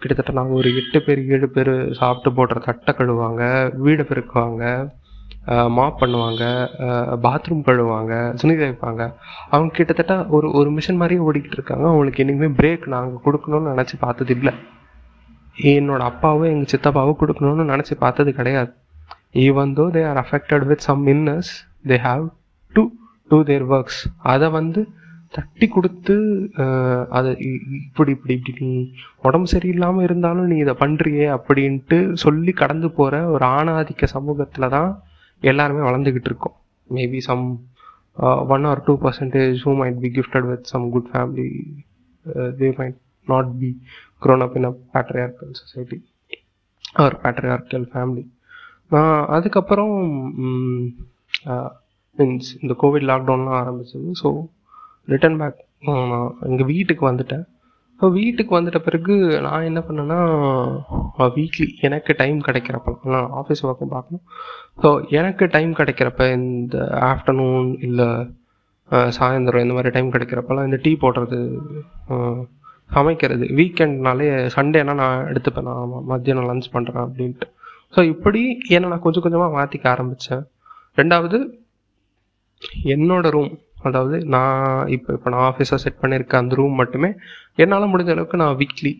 [0.00, 3.42] கிட்டத்தட்ட நாங்கள் ஒரு எட்டு பேர் ஏழு பேர் சாப்பிட்டு போடுற தட்டை கழுவாங்க
[3.84, 4.64] வீடை பெருக்குவாங்க.
[5.76, 6.42] மாப் பண்ணுவாங்க
[7.24, 9.02] பாத்ரூம் கழுவாங்க துணி துவைப்பாங்க.
[9.50, 11.86] அவங்க கிட்டத்தட்ட ஒரு ஒரு மிஷின் மாதிரியே ஓடிக்கிட்டு இருக்காங்க.
[11.86, 14.52] அவங்களுக்கு என்னைக்குமே பிரேக் நாங்கள் கொடுக்கணும்னு நினச்சி பார்த்தது இல்லை.
[15.72, 18.70] என்னோட அப்பாவோ எங்கள் சித்தப்பாவோ கொடுக்கணும்னு நினச்சி பார்த்தது கிடையாது.
[19.42, 21.52] Even though they are affected with some inners
[21.84, 22.24] they have
[22.74, 22.82] to
[23.30, 24.80] do their works அதை வந்து
[25.34, 26.14] தட்டி கொடுத்து
[27.10, 28.72] அதை இ- இப்படி இப்படி இப்படி நீ
[29.22, 34.90] உடம்பு சரியில்லாமல் இருந்தாலும் நீ இதை பண்ணுறியே அப்படின்ட்டு சொல்லி கடந்து போகிற ஒரு ஆணாதிக்க சமூகத்தில் தான்
[35.50, 36.56] எல்லாருமே வளர்ந்துக்கிட்டு இருக்கோம்.
[36.88, 37.44] Maybe some
[38.54, 41.48] one or two percentage who might be gifted with some good family
[42.60, 43.70] they might not be
[44.24, 45.98] grown up in a patriarchal society
[47.04, 48.24] or patriarchal family
[48.94, 49.94] நான் அதுக்கப்புறம்
[52.18, 54.08] மீன்ஸ் இந்த கோவிட் லாக்டவுன்லாம் ஆரம்பிச்சது.
[54.22, 54.28] ஸோ
[55.12, 56.10] ரிட்டர்ன் பேக் நான்
[56.48, 57.44] எங்கள் வீட்டுக்கு வந்துட்டேன்.
[58.02, 60.20] So வீட்டுக்கு வந்துட்ட பிறகு நான் என்ன பண்ணேன்னா
[61.34, 64.24] வீக்லி எனக்கு டைம் கிடைக்கிறப்ப நான் ஆஃபீஸ் ஒர்க்கும் பார்க்கணும்.
[64.82, 66.78] ஸோ எனக்கு டைம் கிடைக்கிறப்ப இந்த
[67.10, 68.08] ஆஃப்டர்நூன் இல்லை
[69.18, 71.38] சாயந்தரம் இந்த மாதிரி டைம் கிடைக்கிறப்பெல்லாம் இந்த டீ போடுறது
[72.96, 73.44] சமைக்கிறது.
[73.58, 75.68] வீக்கெண்ட்னாலே சண்டேனா நான் எடுத்துப்பேன்.
[75.70, 77.48] நான் மத்தியானம் லஞ்ச் பண்ணுறேன் அப்படின்ட்டு.
[77.94, 78.42] ஸோ இப்படி
[78.76, 80.44] என்னை நான் கொஞ்சம் கொஞ்சமாக மாற்றிக்க ஆரம்பித்தேன்
[81.00, 81.38] ரெண்டாவது
[82.94, 83.52] என்னோட ரூம்
[83.88, 87.10] அதாவது நான் இப்போ இப்போ நான் ஆஃபீஸாக செட் பண்ணியிருக்க அந்த ரூம் மட்டுமே
[87.62, 88.92] என்னால் முடிஞ்ச அளவுக்கு நான் வீக்லி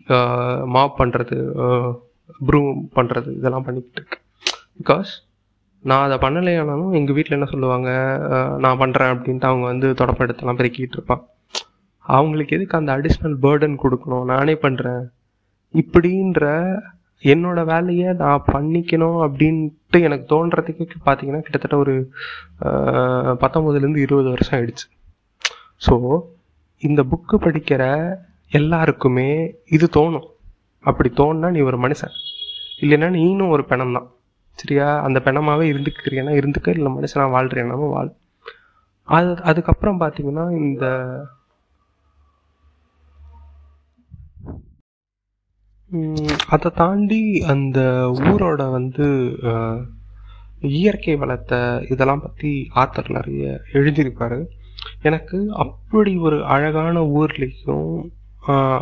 [0.75, 1.37] மாப் பண்ணுறது
[2.47, 4.23] ப்ரூம் பண்ணுறது இதெல்லாம் பண்ணிக்கிட்டு இருக்கேன்.
[4.79, 5.11] பிகாஸ்
[5.85, 7.89] நான் அதை பண்ணலையானாலும் எங்கள் வீட்டில் என்ன சொல்லுவாங்க
[8.65, 11.23] நான் பண்ணுறேன் அப்படின்ட்டு அவங்க வந்து தொடப்ப எடுத்தெல்லாம் பெருக்கிட்டு இருப்பான்
[12.05, 14.25] அவங்களுக்கு எதுக்கு அந்த அடிஷ்னல் பேர்டன் கொடுக்கணும்?
[14.33, 15.03] நானே பண்ணுறேன்
[15.73, 16.45] இப்படின்ற
[17.23, 21.93] என்னோட வேலையை நான் பண்ணிக்கணும் அப்படின்ட்டு எனக்கு தோன்றதுக்கு பார்த்தீங்கன்னா கிட்டத்தட்ட ஒரு
[22.61, 23.35] அஹ்,
[24.01, 24.87] இருபது வருஷம் ஆயிடுச்சு.
[25.81, 25.95] ஸோ
[26.81, 27.83] இந்த புக்கு படிக்கிற
[28.51, 29.29] எல்லாருக்குமே
[29.69, 30.27] இது தோணும்.
[30.83, 32.15] அப்படி தோணுனா நீ ஒரு மனுஷன்.
[32.81, 34.07] இல்லைன்னா நீனும் ஒரு பிணம் தான்.
[34.59, 34.99] சரியா?
[35.01, 36.67] அந்த பிணமாகவே இருந்துக்கிறியனா இருந்துக்க?
[36.69, 38.11] இல்லை மனுஷனாக வாழ்றியனாம வாழ்.
[39.07, 40.85] அது அதுக்கப்புறம் பார்த்தீங்கன்னா இந்த
[46.53, 47.19] அதை தாண்டி
[47.51, 47.79] அந்த
[48.29, 49.07] ஊரோட வந்து
[50.77, 51.59] இயற்கை வளத்தை
[51.91, 52.51] இதெல்லாம் பற்றி
[52.81, 53.43] ஆத்தர் நிறைய
[53.79, 54.39] எழுதியிருப்பாரு
[55.09, 57.91] எனக்கு அப்படி ஒரு அழகான ஊர்லேயும்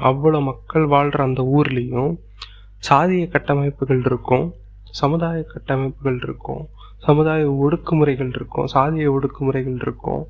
[0.10, 2.14] அவ்வளோ மக்கள் வாழ்கிற அந்த ஊர்லேயும்
[2.90, 4.48] சாதிய கட்டமைப்புகள் இருக்கும்
[5.02, 6.64] சமுதாய கட்டமைப்புகள் இருக்கும்
[7.08, 10.24] சமுதாய ஒடுக்குமுறைகள் இருக்கும் சாதிய ஒடுக்குமுறைகள் இருக்கும்.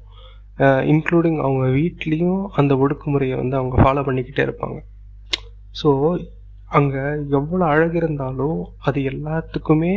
[0.91, 4.79] இன்க்ளூடிங் அவங்க வீட்லேயும் அந்த ஒடுக்குமுறையை வந்து அவங்க ஃபாலோ பண்ணிக்கிட்டே இருப்பாங்க.
[5.79, 5.89] ஸோ
[6.77, 7.03] அங்கே
[7.37, 9.95] எவ்வளோ அழகு இருந்தாலும் அது எல்லாத்துக்குமே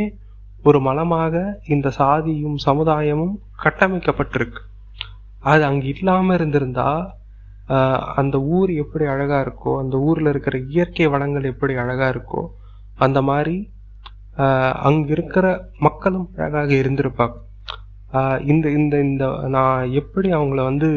[0.69, 1.35] ஒரு மலமாக
[1.73, 4.61] இந்த சாதியும் சமுதாயமும் கட்டமைக்கப்பட்டிருக்கு.
[5.51, 6.89] அது அங்கே இல்லாமல் இருந்திருந்தா
[8.21, 12.41] அந்த ஊர் எப்படி அழகாக இருக்கோ அந்த ஊரில் இருக்கிற இயற்கை வளங்கள் எப்படி அழகாக இருக்கோ
[13.05, 13.55] அந்த மாதிரி
[14.87, 15.45] அங்கே இருக்கிற
[15.87, 17.35] மக்களும் அழகாக இருந்திருப்பாங்க.
[18.51, 20.89] இந்த இந்த இந்த நான் எப்படி அவங்கள வந்து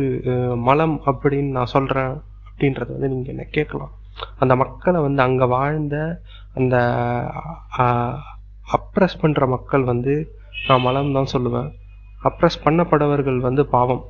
[0.68, 2.14] மலம் அப்படின்னு நான் சொல்கிறேன்
[2.48, 3.92] அப்படின்றத வந்து நீங்கள் என்ன கேட்கலாம்?
[4.42, 5.96] அந்த மக்களை வந்து அங்கே வாழ்ந்த
[6.58, 6.76] அந்த
[8.76, 10.14] அப்ரஸ் பண்ணுற மக்கள் வந்து
[10.68, 11.68] நான் மலம் தான் சொல்லுவேன்.
[12.28, 14.04] அப்ரஸ் பண்ணப்படவர்கள் வந்து பாவம்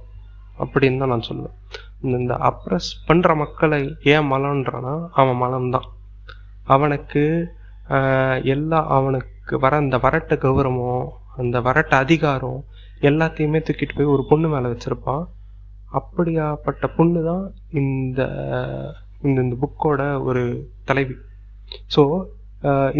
[0.62, 1.56] அப்படின்னு தான் நான் சொல்லுவேன்.
[2.18, 3.80] இந்த அப்ரஸ் பண்ணுற மக்களை
[4.14, 5.88] ஏன் மலம்ன்றானா அவன் மலம்தான்
[6.74, 7.24] அவனுக்கு
[8.54, 11.08] எல்லா அவனுக்கு வர அந்த வரட்ட கௌரவம்
[11.42, 12.58] அந்த வரட்ட அதிகாரம்
[13.08, 15.24] எல்லாத்தையுமே தூக்கிட்டு போய் ஒரு பொண்ணு மேலே வச்சிருப்பான்.
[15.98, 17.44] அப்படியாப்பட்ட பொண்ணு தான்
[17.80, 18.20] இந்த
[19.26, 20.42] இந்த இந்த புக்கோட ஒரு
[20.90, 21.16] தலைவி.
[21.94, 22.02] ஸோ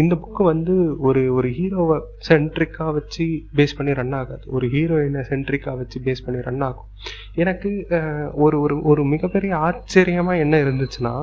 [0.01, 0.73] இந்த புக்கு வந்து
[1.07, 1.95] ஒரு ஒரு ஹீரோவை
[2.27, 3.25] சென்ட்ரிக்காக வச்சு
[3.57, 4.43] பேஸ் பண்ணி ரன் ஆகாது.
[4.55, 6.89] ஒரு ஹீரோயினை சென்ட்ரிக்காக வச்சு பேஸ் பண்ணி ரன் ஆகும்.
[7.43, 7.71] எனக்கு
[8.45, 11.13] ஒரு ஒரு ஒரு மிகப்பெரிய ஆச்சரியமாக என்ன இருந்துச்சுன்னா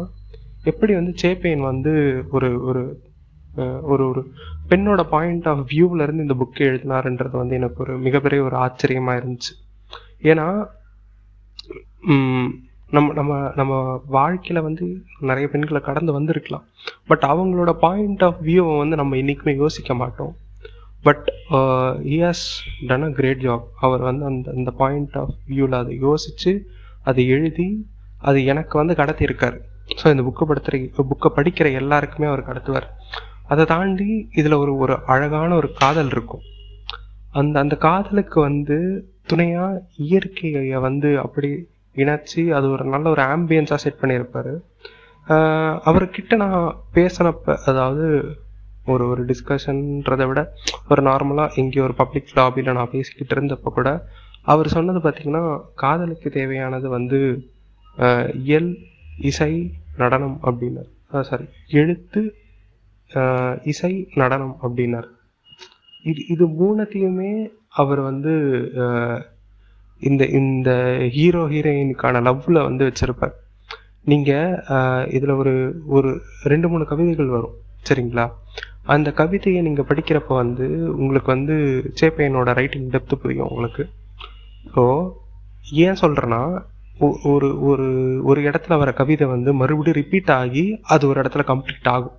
[0.70, 1.92] எப்படி வந்து சேப்பையன் வந்து
[2.36, 2.82] ஒரு ஒரு
[3.92, 4.22] ஒரு ஒரு
[4.70, 9.52] பெண்ணோட பாயிண்ட் ஆஃப் வியூவிலேருந்து இந்த புக்கை எழுதினாருன்றது வந்து எனக்கு ஒரு மிகப்பெரிய ஒரு ஆச்சரியமாக இருந்துச்சு.
[10.30, 10.46] ஏன்னா
[12.92, 13.72] நம்ம நம்ம நம்ம
[14.16, 14.86] வாழ்க்கையில் வந்து
[15.28, 16.64] நிறைய பெண்களை கடந்து வந்திருக்கலாம்.
[17.10, 20.34] பட் அவங்களோட பாயிண்ட் ஆஃப் வியூவை வந்து நம்ம என்றைக்குமே யோசிக்க மாட்டோம்.
[21.04, 21.26] But
[22.14, 22.44] he's
[22.88, 26.52] done a great job அவர் வந்து அந்த அந்த பாயிண்ட் ஆஃப் வியூவில் அதை யோசித்து
[27.10, 27.68] அதை எழுதி
[28.28, 29.58] அது எனக்கு வந்து கடத்தியிருக்காரு.
[29.98, 30.76] ஸோ இந்த புக்கை படுத்துற
[31.10, 32.88] புக்கை படிக்கிற எல்லாருக்குமே அவர் கடத்துவார்.
[33.52, 34.08] அதை தாண்டி
[34.40, 36.44] இதில் ஒரு ஒரு அழகான ஒரு காதல் இருக்கும்.
[37.32, 38.76] அந்த அந்த காதலுக்கு வந்து
[39.30, 41.50] துணையாக இயற்கையை வந்து அப்படி
[42.02, 44.52] இணைச்சி அது ஒரு நல்ல ஒரு ஆம்பியன்ஸாக செட் பண்ணியிருப்பாரு.
[45.88, 46.60] அவர்கிட்ட நான்
[46.96, 48.04] பேசினப்ப அதாவது
[48.92, 50.40] ஒரு ஒரு டிஸ்கஷன்றதை விட
[50.90, 53.90] ஒரு நார்மலாக எங்கேயோ ஒரு பப்ளிக் லாபியில் நான் பேசிக்கிட்டு இருந்தப்போ கூட
[54.52, 55.44] அவர் சொன்னது பார்த்திங்கன்னா
[55.82, 57.18] காதலுக்கு தேவையானது வந்து
[58.48, 58.70] இயல்
[59.30, 59.52] இசை
[60.00, 60.90] நடனம் அப்படின்னார்.
[61.28, 61.46] சாரி
[61.80, 62.22] எழுத்து
[63.72, 65.08] இசை நடனம் அப்படின்னார்.
[66.10, 67.32] இது இது மூணுத்தையுமே
[67.82, 68.32] அவர் வந்து
[70.00, 70.70] இந்த இந்த
[71.16, 73.34] ஹீரோ ஹீரோயினுக்கான லவ்வில் வந்து வச்சிருப்பார்.
[74.10, 75.54] நீங்கள் இதில் ஒரு
[75.96, 76.10] ஒரு
[76.52, 77.54] ரெண்டு மூணு கவிதைகள் வரும்.
[77.88, 78.26] சரிங்களா?
[78.94, 80.66] அந்த கவிதையை நீங்கள் படிக்கிறப்ப வந்து
[81.02, 81.54] உங்களுக்கு வந்து
[82.00, 83.84] சேப்பையனோட ரைட்டிங் டெப்த்து புரியும் உங்களுக்கு.
[84.74, 84.84] ஸோ
[85.86, 86.42] ஏன் சொல்கிறேன்னா
[87.30, 87.86] ஒரு ஒரு
[88.30, 92.14] ஒரு இடத்துல வர கவிதை வந்து மறுபடியும் ரிப்பீட் ஆகி அது ஒரு இடத்துல கம்ப்ளீட் ஆகும்.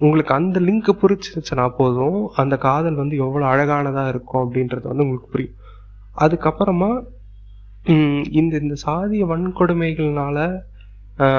[0.00, 5.56] உங்களுக்கு அந்த லிங்க் புரிச்சிருச்சுன்னா போதும் அந்த காதல் வந்து எவ்வளோ அழகானதாக இருக்கும் அப்படின்றது வந்து உங்களுக்கு புரியும்.
[6.18, 7.02] அதுக்கப்புறமா
[8.30, 10.60] இந்த இந்த சாதிய வன்கொடுமைகள்னால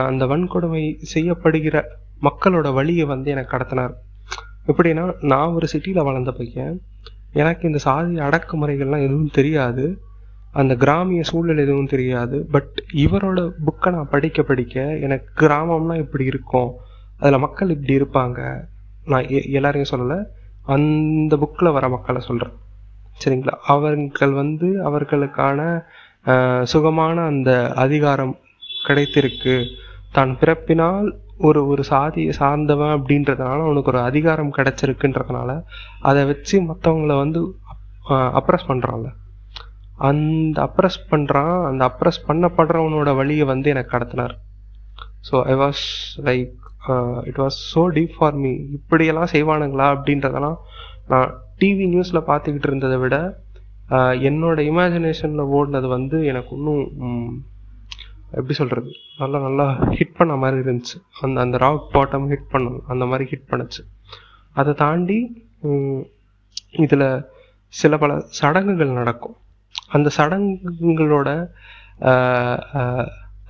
[0.04, 1.84] அந்த வன்கொடுமை செய்யப்படுகிற
[2.22, 3.94] மக்களோட வழியை வந்து எனக்கு கடத்தினார்.
[4.68, 6.82] எப்படின்னா நான் ஒரு சிட்டியில் வளர்ந்த பையன்.
[7.34, 10.02] எனக்கு இந்த சாதி அடக்குமுறைகள்லாம் எதுவும் தெரியாது.
[10.52, 12.48] அந்த கிராமிய சூழல் எதுவும் தெரியாது.
[12.52, 16.72] பட் இவரோட புக்கை நான் படிக்க படிக்க எனக்கு கிராமம்னா இப்படி இருக்கும்.
[17.20, 18.66] அதில் மக்கள் இப்படி இருப்பாங்க.
[19.06, 20.24] நான் எ- எல்லாரையும் சொல்லலை.
[20.62, 22.54] அந்த புக்கில் வர மக்களை சொல்கிறேன்
[23.24, 23.56] சரிங்களா?
[23.74, 25.60] அவர்கள் வந்து அவர்களுக்கான
[26.74, 27.52] சுகமான அந்த
[27.84, 28.34] அதிகாரம்
[28.88, 29.56] கிடைத்திருக்கு.
[30.16, 31.08] தான் பிறப்பினால்
[31.48, 35.52] ஒரு ஒரு சாதியை சார்ந்தவன் அப்படின்றதுனால அவனுக்கு ஒரு அதிகாரம் கிடைச்சிருக்குன்றதுனால
[36.10, 37.42] அதை வச்சு மற்றவங்கள வந்து
[38.40, 39.10] அப்ரஸ் பண்ணுறான்ல
[40.10, 44.34] அந்த அப்ரஸ் பண்ணுறான் அந்த அப்ரஸ் பண்ணப்படுறவனோட வழியை வந்து எனக்கு கடத்தினார்.
[45.28, 45.84] So I was
[46.28, 46.54] like
[47.30, 50.58] it was so deep for me இப்படியெல்லாம் செய்வானுங்களா அப்படின்றதெல்லாம்
[51.12, 51.30] நான்
[51.62, 53.16] டிவி நியூஸில் பார்த்துக்கிட்டு இருந்ததை விட
[54.30, 56.84] என்னோட இமேஜினேஷனில் ஓடினது வந்து எனக்கு இன்னும்
[58.40, 59.66] எப்படி சொல்கிறது நல்லா நல்லா
[59.98, 60.98] ஹிட் பண்ண மாதிரி இருந்துச்சு.
[61.24, 63.82] அந்த அந்த ராக் பாட்டம் ஹிட் பண்ண அந்த மாதிரி ஹிட் பண்ணுச்சு.
[64.60, 65.20] அதை தாண்டி
[66.86, 67.08] இதில்
[67.74, 69.36] சில பல சடங்குகள் நடக்கும்.
[69.96, 71.30] அந்த சடங்குகளோட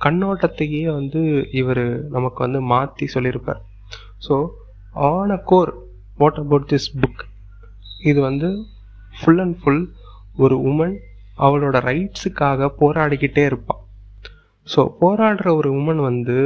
[0.04, 1.20] கண்ணோட்டத்தையே வந்து
[1.60, 1.84] இவர்
[2.16, 3.60] நமக்கு வந்து மாற்றி சொல்லியிருப்பார்.
[4.26, 4.34] So
[5.10, 5.72] on a core
[6.22, 7.22] what about this book
[8.10, 8.48] இது வந்து
[9.18, 9.84] ஃபுல் அண்ட் ஃபுல்
[10.44, 10.96] ஒரு உமன்
[11.44, 13.80] அவளோட ரைட்ஸுக்காக போராடிக்கிட்டே இருப்பாள்
[14.66, 16.36] ஸோ போராடுற ஒரு உமன் வந்து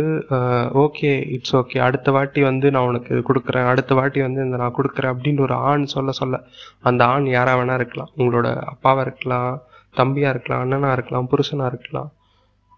[0.85, 3.67] ஓகே இட்ஸ் ஓகே அடுத்த வாட்டி வந்து நான் உனக்கு இது கொடுக்குறேன்.
[3.73, 6.39] அடுத்த வாட்டி வந்து இந்த நான் கொடுக்குறேன் அப்படின்னு ஒரு ஆண் சொல்ல சொல்ல
[6.89, 8.11] அந்த ஆண் யாராக வேணா இருக்கலாம்.
[8.19, 9.53] உங்களோட அப்பாவாக இருக்கலாம்
[9.95, 12.11] தம்பியாக இருக்கலாம் அண்ணனாக இருக்கலாம் புருஷனாக இருக்கலாம்.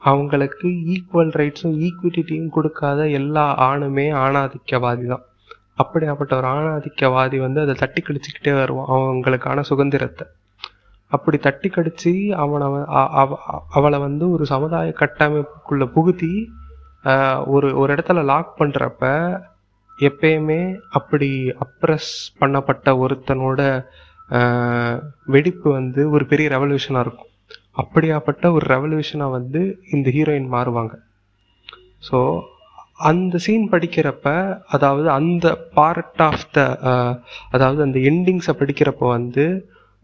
[0.03, 5.25] அவங்களுக்கு ஈக்குவல் ரைட்ஸும் ஈக்விட்டியும் கொடுக்காத எல்லா ஆணுமே ஆணாதிக்கவாதி தான்.
[5.85, 8.87] அப்படியாப்பட்ட ஒரு ஆணாதிக்கவாதி வந்து அதை தட்டி கழிச்சுக்கிட்டே வருவான்.
[8.87, 10.27] அவங்களுக்கான சுதந்திரத்தை.
[11.07, 13.39] அப்படி தட்டி கடிச்சு அவனை அவ-
[13.71, 16.47] அவளை வந்து ஒரு சமுதாய கட்டமைப்புக்குள்ள புகுத்தி
[17.47, 19.41] ஒரு ஒரு இடத்துல லாக் பண்றப்ப
[20.01, 21.99] எப்பயுமே அப்படி அப்ரஸ்
[22.41, 23.85] பண்ணப்பட்ட ஒருத்தனோட
[25.27, 27.27] வெடிப்பு வந்து ஒரு பெரிய ரெவல்யூஷனாக இருக்கும்.
[27.77, 30.95] அப்படியாப்பட்ட ஒரு ரெவல்யூஷனாக வந்து இந்த ஹீரோயின் மாறுவாங்க.
[32.13, 32.41] ஸோ
[33.09, 34.27] அந்த சீன் படிக்கிறப்ப
[34.73, 36.61] அதாவது அந்த பார்ட் ஆஃப் த
[37.55, 39.45] அதாவது அந்த எண்டிங்ஸை படிக்கிறப்ப வந்து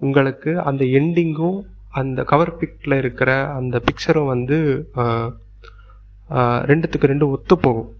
[0.01, 1.59] உங்களுக்கு அந்த எண்டிங்கும்
[2.01, 4.57] அந்த கவர் பிக்கில் இருக்கிற அந்த பிக்சரும் வந்து
[6.71, 7.91] ரெண்டுத்துக்கு ரெண்டு ஒத்து போகும்.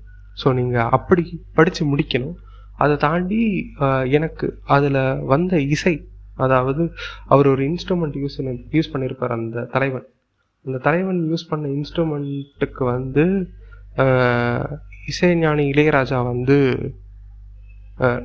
[0.41, 1.25] ஸோ நீங்கள் அப்படி
[1.59, 2.37] படித்து முடிக்கணும்.
[2.83, 3.41] அதை தாண்டி
[4.19, 5.03] எனக்கு அதில்
[5.33, 5.95] வந்த இசை
[6.45, 6.83] அதாவது
[7.33, 8.39] அவர் ஒரு இன்ஸ்ட்ருமெண்ட் யூஸ்
[8.77, 10.07] யூஸ் பண்ணியிருப்பார் அந்த தலைவன்.
[10.65, 13.25] அந்த தலைவன் யூஸ் பண்ண இன்ஸ்ட்ருமெண்ட்டுக்கு வந்து
[15.11, 16.57] இசைஞானி இளையராஜா வந்து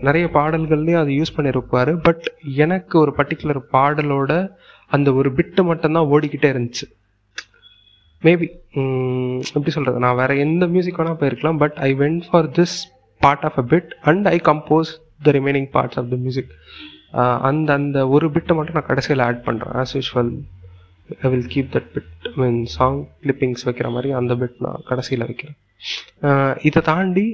[0.01, 4.49] நிறைய பாடல்கள்லேயும் அதை யூஸ் பண்ணியிருப்பாரு பட் எனக்கு ஒரு பர்டிகுலர் பாடலோட
[4.87, 6.85] அந்த ஒரு பிட்டு மட்டும்தான் ஓடிக்கிட்டே இருந்துச்சு.
[8.23, 8.47] மேபி
[9.41, 12.77] எப்படி சொல்கிறது நான் வேறு எந்த மியூசிக் வேணால் போயிருக்கலாம் but I went for this
[13.19, 14.91] part of a bit and I compose
[15.23, 16.51] the remaining parts of the music
[17.41, 20.31] அந்த அந்த ஒரு பிட்டை மட்டும் நான் கடைசியில் ஆட் பண்ணுறேன் as usual
[21.25, 25.57] I will keep that bit mean song clippings வைக்கிற மாதிரி அந்த பிட் நான் கடைசியில் வைக்கிறேன்.
[26.67, 27.27] இதை தாண்டி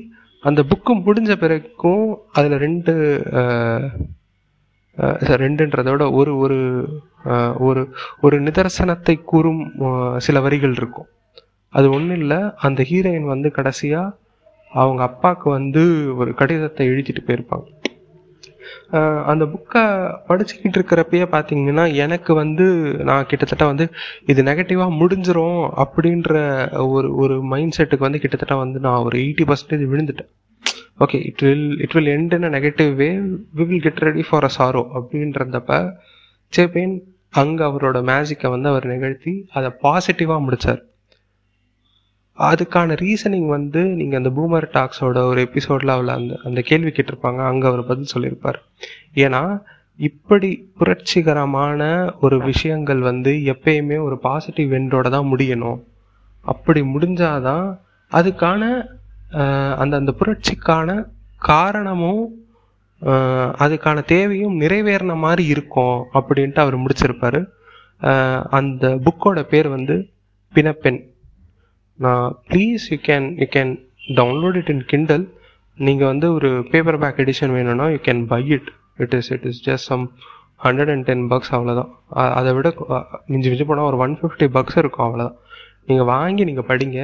[0.44, 2.06] அந்த புக்கு முடிஞ்ச பிறகும்
[2.38, 2.94] அதில் ரெண்டு
[5.44, 6.60] ரெண்டுன்றத விட ஒரு ஒரு
[7.68, 7.82] ஒரு
[8.26, 9.64] ஒரு நிதர்சனத்தை கூறும்
[10.26, 11.08] சில வரிகள் இருக்கும்.
[11.78, 14.16] அது ஒன்றும் இல்லை அந்த ஹீரோயின் வந்து கடைசியாக
[14.72, 15.82] அவங்க அப்பாவுக்கு வந்து
[16.20, 17.68] ஒரு கடிதத்தை எழுதிட்டு போயிருப்பாங்க.
[19.32, 19.84] அந்த புக்கை
[20.28, 22.66] படிச்சுக்கிட்டு இருக்கிறப்பயே பார்த்தீங்கன்னா எனக்கு வந்து
[23.10, 23.86] நான் கிட்டத்தட்ட வந்து
[24.26, 26.34] இது நெகட்டிவாக முடிஞ்சிரும் அப்படின்ற
[26.88, 30.32] ஒரு ஒரு மைண்ட் செட்டுக்கு வந்து கிட்டத்தட்ட வந்து நான் ஒரு எயிட்டி பர்சன்டேஜ் விழுந்துட்டேன்.
[31.04, 33.10] Okay it will it will end in negative way
[33.58, 35.80] we will get ready for a sorrow அப்படின்றதப்ப
[36.54, 36.96] சேப்பேன்
[37.34, 40.82] அங்கே அவரோட மேஜிக்கை வந்து அவர் நிகழ்த்தி அதை பாசிட்டிவாக முடித்தார்
[42.38, 47.42] அதுக்கான ரீசனிங் வந்து நீங்கள் அந்த பூமர் டாக்ஸோட ஒரு எபிசோடில் அவளை அந்த அந்த கேள்வி கேட்டிருப்பாங்க.
[47.52, 48.60] அங்கே அவர் பதில் சொல்லியிருப்பார்.
[49.16, 49.42] ஏன்னா
[50.00, 51.82] இப்படி புரட்சிகரமான
[52.22, 55.80] ஒரு விஷயங்கள் வந்து எப்பயுமே ஒரு பாசிட்டிவ் எண்டோட தான் முடியணும்.
[56.42, 57.68] அப்படி முடிஞ்சாதான்
[58.12, 58.62] அதுக்கான
[59.82, 60.90] அந்த அந்த புரட்சிக்கான
[61.42, 62.26] காரணமும்
[63.64, 67.42] அதுக்கான தேவையும் நிறைவேறின மாதிரி இருக்கும் அப்படின்ட்டு அவர் முடிச்சிருப்பாரு.
[68.60, 69.96] அந்த புக்கோட பேர் வந்து
[70.54, 71.00] பினப்பென்
[72.00, 73.74] நான் please you can you can
[74.20, 75.26] download it in Kindle
[75.78, 78.70] நீங்கள் வந்து ஒரு பேப்பர் பேக் எடிஷன் வேணும்னா you can buy it
[79.04, 80.04] it is it is just some
[80.66, 81.92] hundred and ten bucks அவ்வளோதான்
[82.40, 82.68] அதை விட
[83.32, 85.40] மிஞ்சி மிஞ்சி போனால் ஒரு ஒன் ஃபிஃப்டி பக்ஸ் இருக்கும் அவ்வளோதான்
[85.90, 87.00] நீங்கள் வாங்கி நீங்கள் படிங்க.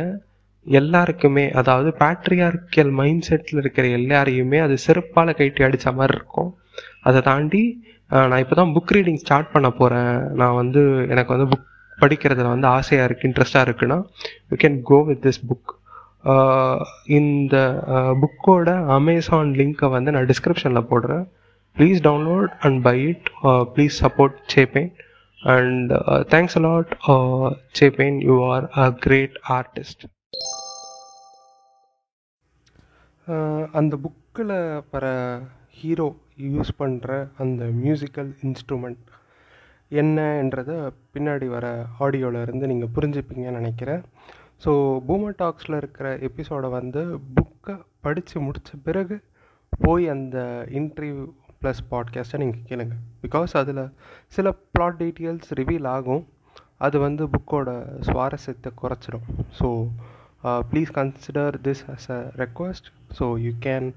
[0.65, 6.49] எல்லாருக்குமே அதாவது பேட்ரியார்கியல் மைண்ட் செட்டில் இருக்கிற எல்லாரையுமே அது சிறப்பால் கைட்டி அடித்த மாதிரி இருக்கும்.
[7.07, 7.61] அதை தாண்டி
[8.29, 10.09] நான் இப்போ தான் புக் ரீடிங் ஸ்டார்ட் பண்ண போகிறேன்
[10.41, 10.81] நான் வந்து
[11.13, 11.67] எனக்கு வந்து புக்
[12.03, 13.97] படிக்கிறதுல வந்து ஆசையாக இருக்குது இன்ட்ரெஸ்டாக இருக்குன்னா
[14.51, 15.71] you can go with this book
[17.19, 17.55] இந்த
[18.23, 21.23] புக்கோட அமேசான் லிங்க்கை வந்து நான் டிஸ்கிரிப்ஷனில் போடுறேன்.
[21.77, 23.27] Please download and buy it
[23.75, 24.89] please support சேப்பேன்
[25.39, 25.91] and
[26.33, 26.91] thanks a lot
[27.79, 30.03] சேப்பேன் you are a great artist
[33.79, 34.55] அந்த புக்கில்
[34.93, 35.05] வர
[35.79, 36.07] ஹீரோ
[36.47, 37.11] யூஸ் பண்ணுற
[37.43, 39.01] அந்த மியூசிக்கல் இன்ஸ்ட்ருமெண்ட்
[39.99, 40.75] என்னன்றதை
[41.13, 41.65] பின்னாடி வர
[42.03, 44.03] ஆடியோவில் இருந்து நீங்கள் புரிஞ்சுப்பீங்கன்னு நினைக்கிறேன்.
[44.63, 44.71] ஸோ
[45.07, 47.01] பூமர் டாக்ஸில் இருக்கிற எபிசோடை வந்து
[47.37, 47.75] புக்கை
[48.05, 49.15] படித்து முடித்த பிறகு
[49.85, 50.37] போய் அந்த
[50.79, 51.19] இன்டர்வியூ
[51.61, 52.95] ப்ளஸ் பாட்காஸ்ட்டை நீங்கள் கேளுங்க.
[53.23, 53.83] பிகாஸ் அதில்
[54.37, 56.23] சில ப்ளாட் டீட்டெயில்ஸ் ரிவீல் ஆகும்.
[56.85, 57.69] அது வந்து புக்கோட
[58.07, 59.27] சுவாரஸ்யத்தை குறைச்சிடும்
[59.59, 59.67] so
[60.69, 63.87] please consider this as a request so you can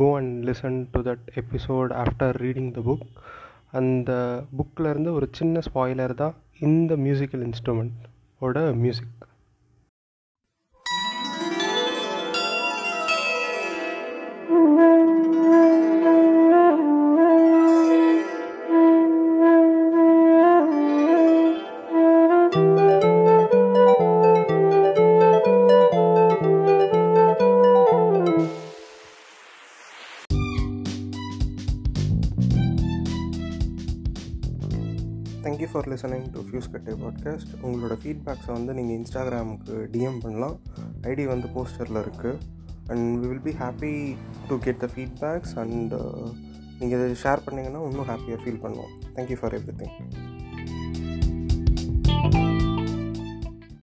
[0.00, 3.06] go and listen to that episode after reading the book
[3.72, 4.10] அந்த
[4.56, 7.98] புக்கில் இருந்து ஒரு சின்ன ஸ்பாய்லர் தான் இந்த மியூசிக்கல் இன்ஸ்ட்ருமெண்ட்
[8.40, 9.29] ஓட music
[36.00, 40.54] listening to fuse Katte podcast உங்களோட ஃபீட்பேக்ஸை வந்து நீங்கள் இன்ஸ்டாகிராமுக்கு டிஎம் பண்ணலாம்.
[41.10, 42.38] ஐடி வந்து போஸ்டரில் இருக்குது
[42.90, 43.92] and we will be happy
[44.48, 45.94] to get the feedbacks and
[46.80, 48.92] நீங்கள் இதை ஷேர் பண்ணிங்கன்னா இன்னும் ஹாப்பியாக ஃபீல் பண்ணுவோம்.
[49.16, 49.94] Thank you for every thing